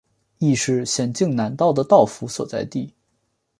[0.39, 2.95] 亦是咸镜南道的道府所在地。